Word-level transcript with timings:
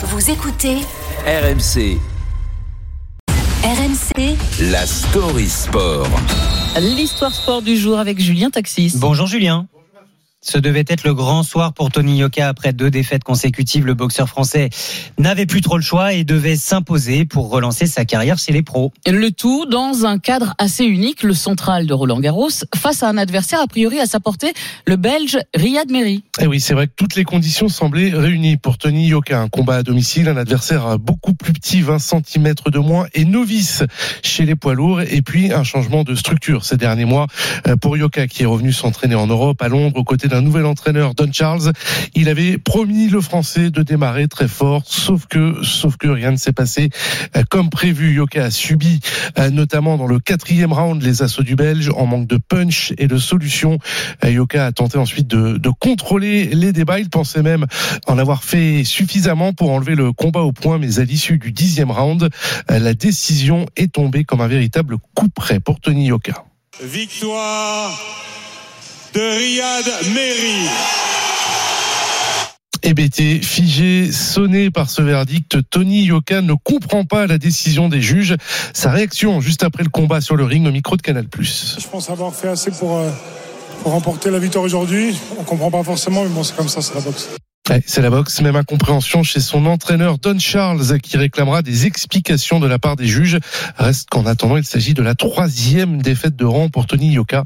Vous 0.00 0.30
écoutez 0.30 0.76
RMC, 1.26 1.98
RMC 3.64 4.36
la 4.70 4.86
story 4.86 5.48
sport. 5.48 6.06
L'histoire 6.78 7.34
sport 7.34 7.62
du 7.62 7.76
jour 7.76 7.98
avec 7.98 8.20
Julien 8.20 8.48
Taxis. 8.48 8.92
Bonjour 8.94 9.26
Julien. 9.26 9.66
Ce 10.40 10.56
devait 10.56 10.84
être 10.86 11.02
le 11.02 11.14
grand 11.14 11.42
soir 11.42 11.72
pour 11.72 11.90
Tony 11.90 12.18
Yoka 12.18 12.46
après 12.46 12.72
deux 12.72 12.92
défaites 12.92 13.24
consécutives. 13.24 13.84
Le 13.84 13.94
boxeur 13.94 14.28
français 14.28 14.70
n'avait 15.18 15.46
plus 15.46 15.62
trop 15.62 15.76
le 15.76 15.82
choix 15.82 16.12
et 16.12 16.22
devait 16.22 16.54
s'imposer 16.54 17.24
pour 17.24 17.50
relancer 17.50 17.88
sa 17.88 18.04
carrière 18.04 18.38
chez 18.38 18.52
les 18.52 18.62
pros. 18.62 18.92
Le 19.04 19.30
tout 19.30 19.66
dans 19.66 20.06
un 20.06 20.20
cadre 20.20 20.54
assez 20.58 20.84
unique, 20.84 21.24
le 21.24 21.34
central 21.34 21.88
de 21.88 21.92
Roland 21.92 22.20
Garros, 22.20 22.50
face 22.76 23.02
à 23.02 23.08
un 23.08 23.18
adversaire 23.18 23.60
a 23.60 23.66
priori 23.66 23.98
à 23.98 24.06
sa 24.06 24.20
portée, 24.20 24.52
le 24.86 24.94
Belge 24.94 25.38
Riyad 25.56 25.90
Meri. 25.90 26.22
Et 26.38 26.44
Eh 26.44 26.46
oui, 26.46 26.60
c'est 26.60 26.74
vrai 26.74 26.86
que 26.86 26.94
toutes 26.94 27.16
les 27.16 27.24
conditions 27.24 27.68
semblaient 27.68 28.12
réunies 28.14 28.58
pour 28.58 28.78
Tony 28.78 29.08
Yoka. 29.08 29.40
Un 29.40 29.48
combat 29.48 29.78
à 29.78 29.82
domicile, 29.82 30.28
un 30.28 30.36
adversaire 30.36 31.00
beaucoup 31.00 31.34
plus 31.34 31.52
petit, 31.52 31.82
20 31.82 31.98
cm 31.98 32.54
de 32.64 32.78
moins, 32.78 33.08
et 33.12 33.24
novice 33.24 33.82
chez 34.22 34.44
les 34.44 34.54
poids 34.54 34.74
lourds. 34.74 35.00
Et 35.00 35.20
puis 35.20 35.52
un 35.52 35.64
changement 35.64 36.04
de 36.04 36.14
structure 36.14 36.64
ces 36.64 36.76
derniers 36.76 37.06
mois 37.06 37.26
euh, 37.66 37.74
pour 37.74 37.96
Yoka, 37.96 38.28
qui 38.28 38.44
est 38.44 38.46
revenu 38.46 38.72
s'entraîner 38.72 39.16
en 39.16 39.26
Europe, 39.26 39.60
à 39.60 39.66
Londres, 39.66 39.96
aux 39.98 40.04
côtés 40.04 40.27
d'un 40.28 40.42
nouvel 40.42 40.66
entraîneur, 40.66 41.14
Don 41.14 41.30
Charles. 41.32 41.72
Il 42.14 42.28
avait 42.28 42.58
promis 42.58 43.08
le 43.08 43.20
Français 43.20 43.70
de 43.70 43.82
démarrer 43.82 44.28
très 44.28 44.48
fort, 44.48 44.82
sauf 44.86 45.26
que, 45.26 45.62
sauf 45.62 45.96
que 45.96 46.08
rien 46.08 46.30
ne 46.30 46.36
s'est 46.36 46.52
passé 46.52 46.90
euh, 47.36 47.42
comme 47.50 47.70
prévu. 47.70 48.14
Yoka 48.14 48.44
a 48.44 48.50
subi, 48.50 49.00
euh, 49.38 49.50
notamment 49.50 49.96
dans 49.96 50.06
le 50.06 50.18
quatrième 50.18 50.72
round, 50.72 51.02
les 51.02 51.22
assauts 51.22 51.42
du 51.42 51.56
Belge 51.56 51.90
en 51.96 52.06
manque 52.06 52.26
de 52.26 52.36
punch 52.36 52.92
et 52.98 53.08
de 53.08 53.16
solutions. 53.16 53.78
Euh, 54.24 54.30
Yoka 54.30 54.66
a 54.66 54.72
tenté 54.72 54.98
ensuite 54.98 55.26
de, 55.26 55.58
de 55.58 55.70
contrôler 55.70 56.46
les 56.46 56.72
débats. 56.72 57.00
Il 57.00 57.10
pensait 57.10 57.42
même 57.42 57.66
en 58.06 58.18
avoir 58.18 58.44
fait 58.44 58.84
suffisamment 58.84 59.52
pour 59.52 59.70
enlever 59.70 59.94
le 59.94 60.12
combat 60.12 60.42
au 60.42 60.52
point, 60.52 60.78
mais 60.78 60.98
à 60.98 61.04
l'issue 61.04 61.38
du 61.38 61.52
dixième 61.52 61.90
round, 61.90 62.28
la 62.68 62.94
décision 62.94 63.66
est 63.76 63.92
tombée 63.92 64.24
comme 64.24 64.40
un 64.40 64.48
véritable 64.48 64.96
coup 65.14 65.28
près 65.28 65.60
pour 65.60 65.80
Tony 65.80 66.06
Yoka. 66.06 66.44
Victoire 66.82 67.98
de 69.14 69.20
Riyad 69.20 69.84
Meri. 70.14 70.68
Hébété, 72.82 73.40
figé, 73.42 74.12
sonné 74.12 74.70
par 74.70 74.88
ce 74.88 75.02
verdict, 75.02 75.58
Tony 75.70 76.04
Yoka 76.04 76.40
ne 76.42 76.54
comprend 76.54 77.04
pas 77.04 77.26
la 77.26 77.38
décision 77.38 77.88
des 77.88 78.00
juges. 78.00 78.36
Sa 78.72 78.90
réaction 78.90 79.40
juste 79.40 79.62
après 79.62 79.82
le 79.82 79.90
combat 79.90 80.20
sur 80.20 80.36
le 80.36 80.44
ring 80.44 80.66
au 80.66 80.70
micro 80.70 80.96
de 80.96 81.02
Canal+. 81.02 81.26
Je 81.40 81.88
pense 81.88 82.10
avoir 82.10 82.34
fait 82.34 82.48
assez 82.48 82.70
pour, 82.70 82.96
euh, 82.96 83.10
pour 83.82 83.92
remporter 83.92 84.30
la 84.30 84.38
victoire 84.38 84.64
aujourd'hui. 84.64 85.18
On 85.38 85.44
comprend 85.44 85.70
pas 85.70 85.82
forcément, 85.82 86.22
mais 86.22 86.30
bon, 86.30 86.42
c'est 86.42 86.56
comme 86.56 86.68
ça, 86.68 86.80
c'est 86.80 86.94
la 86.94 87.00
boxe. 87.00 87.28
Ouais, 87.68 87.82
c'est 87.84 88.00
la 88.00 88.08
boxe, 88.08 88.40
même 88.40 88.56
incompréhension 88.56 89.22
chez 89.22 89.40
son 89.40 89.66
entraîneur 89.66 90.16
Don 90.16 90.38
Charles 90.38 90.98
qui 91.00 91.18
réclamera 91.18 91.60
des 91.60 91.84
explications 91.84 92.60
de 92.60 92.66
la 92.66 92.78
part 92.78 92.96
des 92.96 93.06
juges. 93.06 93.38
Reste 93.76 94.08
qu'en 94.08 94.24
attendant, 94.24 94.56
il 94.56 94.64
s'agit 94.64 94.94
de 94.94 95.02
la 95.02 95.14
troisième 95.14 96.00
défaite 96.00 96.34
de 96.34 96.46
rang 96.46 96.70
pour 96.70 96.86
Tony 96.86 97.12
Yoka 97.12 97.44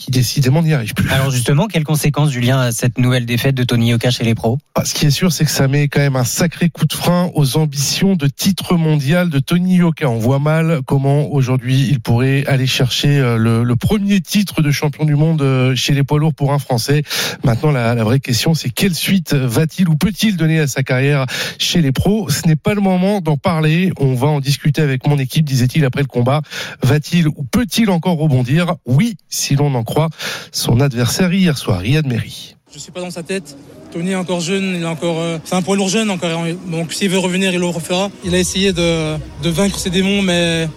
qui 0.00 0.10
décidément 0.10 0.62
n'y 0.62 0.72
arrive 0.72 0.94
plus. 0.94 1.10
Alors 1.10 1.30
justement, 1.30 1.66
quelles 1.66 1.84
conséquences, 1.84 2.30
Julien, 2.30 2.58
à 2.58 2.72
cette 2.72 2.96
nouvelle 2.96 3.26
défaite 3.26 3.54
de 3.54 3.64
Tony 3.64 3.90
Yoka 3.90 4.10
chez 4.10 4.24
les 4.24 4.34
pros? 4.34 4.56
Ah, 4.74 4.86
Ce 4.86 4.94
qui 4.94 5.04
est 5.04 5.10
sûr, 5.10 5.30
c'est 5.30 5.44
que 5.44 5.50
ça 5.50 5.68
met 5.68 5.88
quand 5.88 6.00
même 6.00 6.16
un 6.16 6.24
sacré 6.24 6.70
coup 6.70 6.86
de 6.86 6.92
frein 6.94 7.30
aux 7.34 7.58
ambitions 7.58 8.16
de 8.16 8.26
titre 8.26 8.76
mondial 8.76 9.28
de 9.28 9.38
Tony 9.40 9.76
Yoka. 9.76 10.08
On 10.08 10.18
voit 10.18 10.38
mal 10.38 10.80
comment 10.86 11.30
aujourd'hui 11.30 11.86
il 11.90 12.00
pourrait 12.00 12.46
aller 12.46 12.66
chercher 12.66 13.18
euh, 13.18 13.36
le, 13.36 13.62
le 13.62 13.76
premier 13.76 14.22
titre 14.22 14.62
de 14.62 14.70
champion 14.70 15.04
du 15.04 15.16
monde 15.16 15.42
euh, 15.42 15.76
chez 15.76 15.92
les 15.92 16.02
poids 16.02 16.18
lourds 16.18 16.32
pour 16.32 16.54
un 16.54 16.58
Français. 16.58 17.02
Maintenant, 17.44 17.70
la, 17.70 17.94
la 17.94 18.02
vraie 18.04 18.20
question, 18.20 18.54
c'est 18.54 18.70
quelle 18.70 18.94
suite 18.94 19.34
va-t-il 19.34 19.86
ou 19.90 19.96
peut-il 19.96 20.38
donner 20.38 20.60
à 20.60 20.66
sa 20.66 20.82
carrière 20.82 21.26
chez 21.58 21.82
les 21.82 21.92
pros? 21.92 22.30
Ce 22.30 22.48
n'est 22.48 22.56
pas 22.56 22.72
le 22.72 22.80
moment 22.80 23.20
d'en 23.20 23.36
parler. 23.36 23.92
On 24.00 24.14
va 24.14 24.28
en 24.28 24.40
discuter 24.40 24.80
avec 24.80 25.06
mon 25.06 25.18
équipe, 25.18 25.44
disait-il 25.44 25.84
après 25.84 26.00
le 26.00 26.06
combat. 26.06 26.40
Va-t-il 26.82 27.28
ou 27.28 27.44
peut-il 27.50 27.90
encore 27.90 28.16
rebondir? 28.16 28.76
Oui, 28.86 29.16
si 29.28 29.56
l'on 29.56 29.74
en 29.74 29.84
croit 29.90 30.08
son 30.52 30.80
adversaire 30.80 31.32
hier 31.32 31.58
soir, 31.58 31.80
Riyad 31.80 32.06
Meri. 32.06 32.56
Je 32.72 32.78
suis 32.78 32.92
pas 32.92 33.00
dans 33.00 33.10
sa 33.10 33.24
tête. 33.24 33.56
Tony 33.92 34.12
est 34.12 34.14
encore 34.14 34.40
jeune, 34.40 34.76
il 34.76 34.82
est 34.82 34.86
encore, 34.86 35.18
euh, 35.18 35.38
c'est 35.44 35.56
un 35.56 35.62
poids 35.62 35.74
lourd 35.74 35.88
jeune 35.88 36.10
encore. 36.10 36.44
Donc 36.70 36.92
s'il 36.92 37.10
veut 37.10 37.18
revenir, 37.18 37.52
il 37.52 37.58
le 37.58 37.66
refera. 37.66 38.08
Il 38.24 38.34
a 38.34 38.38
essayé 38.38 38.72
de, 38.72 39.16
de 39.42 39.50
vaincre 39.50 39.78
ses 39.78 39.90
démons, 39.90 40.22
mais 40.22 40.68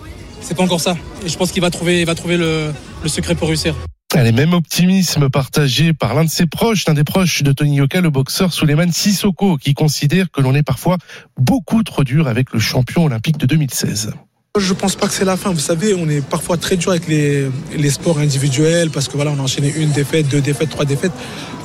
c'est 0.42 0.58
pas 0.58 0.64
encore 0.64 0.82
ça. 0.82 0.96
Et 1.24 1.30
je 1.30 1.38
pense 1.38 1.52
qu'il 1.52 1.62
va 1.62 1.70
trouver, 1.70 2.02
il 2.02 2.08
va 2.08 2.16
trouver 2.16 2.38
le, 2.38 2.72
le 3.04 3.10
secret 3.10 3.36
pour 3.36 3.48
réussir. 3.48 3.76
Allez, 4.16 4.32
même 4.32 4.54
optimisme 4.54 5.30
partagé 5.30 5.94
par 5.94 6.16
l'un 6.16 6.24
de 6.24 6.30
ses 6.30 6.48
proches, 6.48 6.88
l'un 6.88 6.94
des 6.96 7.04
proches 7.04 7.44
de 7.44 7.52
Tony 7.52 7.76
Yoka, 7.78 8.02
le 8.02 8.10
boxeur 8.10 8.52
Suleiman 8.52 8.92
Sissoko, 8.92 9.58
qui 9.58 9.76
considère 9.76 10.32
que 10.32 10.42
l'on 10.42 10.56
est 10.56 10.64
parfois 10.64 10.98
beaucoup 11.40 11.84
trop 11.84 12.04
dur 12.04 12.28
avec 12.28 12.52
le 12.54 12.60
champion 12.60 13.06
olympique 13.06 13.38
de 13.38 13.46
2016. 13.46 14.14
Je 14.60 14.74
pense 14.74 14.96
pas 14.96 15.08
que 15.08 15.14
c'est 15.16 15.26
la 15.26 15.36
fin. 15.36 15.52
Vous 15.52 15.58
savez, 15.58 15.96
on 15.96 16.08
est 16.08 16.22
parfois 16.22 16.58
très 16.58 16.78
dur 16.78 16.92
avec 16.92 17.08
les, 17.08 17.90
sports 17.90 18.20
individuels 18.20 18.92
parce 18.92 19.08
que 19.08 19.14
voilà, 19.16 19.32
on 19.32 19.40
a 19.40 19.42
enchaîné 19.42 19.74
une 19.76 19.90
défaite, 19.90 20.28
deux 20.28 20.42
défaites, 20.42 20.70
trois 20.70 20.86
défaites. 20.86 21.12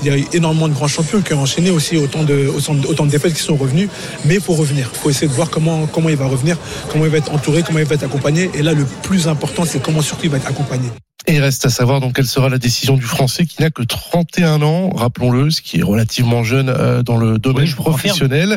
Il 0.01 0.09
y 0.09 0.11
a 0.11 0.17
eu 0.17 0.25
énormément 0.33 0.69
de 0.69 0.73
grands 0.73 0.89
champions 0.89 1.21
qui 1.21 1.35
ont 1.35 1.43
enchaîné 1.43 1.69
aussi 1.71 1.99
autant 1.99 2.23
de, 2.23 2.47
autant 2.47 2.73
de, 2.73 2.87
autant 2.87 3.05
de 3.05 3.11
défaites 3.11 3.35
qui 3.35 3.43
sont 3.43 3.57
revenus. 3.57 3.91
Mais 4.25 4.37
il 4.37 4.41
faut 4.41 4.55
revenir. 4.55 4.89
Il 4.91 4.99
faut 4.99 5.11
essayer 5.11 5.29
de 5.29 5.35
voir 5.35 5.51
comment, 5.51 5.87
comment 5.87 6.09
il 6.09 6.17
va 6.17 6.25
revenir, 6.25 6.57
comment 6.91 7.05
il 7.05 7.11
va 7.11 7.19
être 7.19 7.31
entouré, 7.31 7.63
comment 7.63 7.79
il 7.79 7.85
va 7.85 7.95
être 7.95 8.05
accompagné. 8.05 8.51
Et 8.55 8.63
là, 8.63 8.73
le 8.73 8.87
plus 9.03 9.29
important, 9.29 9.67
c'est 9.67 9.83
comment 9.83 10.01
surtout 10.01 10.25
il 10.25 10.31
va 10.31 10.39
être 10.39 10.49
accompagné. 10.49 10.89
Et 11.29 11.35
il 11.35 11.41
reste 11.43 11.67
à 11.67 11.69
savoir 11.69 12.01
donc 12.01 12.15
quelle 12.17 12.27
sera 12.27 12.49
la 12.49 12.57
décision 12.57 12.97
du 12.97 13.05
Français 13.05 13.45
qui 13.45 13.61
n'a 13.61 13.69
que 13.69 13.83
31 13.83 14.63
ans, 14.63 14.89
rappelons-le, 14.89 15.51
ce 15.51 15.61
qui 15.61 15.81
est 15.81 15.83
relativement 15.83 16.43
jeune 16.43 16.71
euh, 16.71 17.03
dans 17.03 17.19
le 17.19 17.39
domaine 17.39 17.65
Oui, 17.65 17.75
confirme. 17.75 17.97
professionnel. 17.99 18.57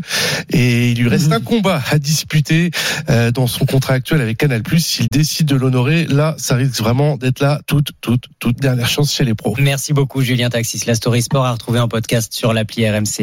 Et 0.51 0.91
il 0.91 0.97
lui 0.97 1.09
reste 1.09 1.33
un 1.33 1.41
combat 1.41 1.81
à 1.91 1.99
disputer 1.99 2.71
euh, 3.09 3.29
dans 3.31 3.45
son 3.47 3.65
contrat 3.65 3.95
actuel 3.95 4.21
avec 4.21 4.37
Canal+. 4.37 4.63
S'il 4.77 5.07
décide 5.07 5.47
de 5.47 5.57
l'honorer, 5.57 6.05
là, 6.05 6.33
ça 6.37 6.55
risque 6.55 6.79
vraiment 6.79 7.17
d'être 7.17 7.41
la 7.41 7.59
toute, 7.67 7.89
toute, 7.99 8.23
toute 8.39 8.61
dernière 8.61 8.87
chance 8.87 9.13
chez 9.13 9.25
les 9.25 9.33
pros. 9.35 9.53
Merci 9.59 9.91
beaucoup, 9.91 10.21
Julien 10.21 10.49
Taxis. 10.49 10.83
La 10.87 10.95
story 10.95 11.21
sport 11.21 11.45
à 11.45 11.51
retrouver 11.51 11.81
en 11.81 11.89
podcast 11.89 12.31
sur 12.33 12.53
l'appli 12.53 12.89
RMC. 12.89 13.19